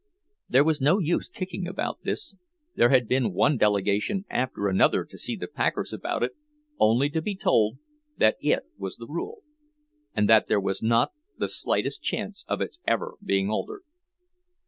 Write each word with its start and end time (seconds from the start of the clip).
There 0.49 0.63
was 0.63 0.81
no 0.81 0.97
use 0.97 1.29
kicking 1.29 1.67
about 1.67 1.99
this—there 2.01 2.89
had 2.89 3.07
been 3.07 3.33
one 3.33 3.55
delegation 3.55 4.25
after 4.31 4.67
another 4.67 5.05
to 5.05 5.15
see 5.15 5.35
the 5.35 5.45
packers 5.47 5.93
about 5.93 6.23
it, 6.23 6.31
only 6.79 7.07
to 7.11 7.21
be 7.21 7.35
told 7.35 7.77
that 8.17 8.37
it 8.41 8.63
was 8.79 8.95
the 8.95 9.05
rule, 9.05 9.43
and 10.15 10.27
that 10.27 10.47
there 10.47 10.59
was 10.59 10.81
not 10.81 11.11
the 11.37 11.47
slightest 11.47 12.01
chance 12.01 12.45
of 12.47 12.61
its 12.61 12.79
ever 12.87 13.13
being 13.23 13.51
altered. 13.51 13.83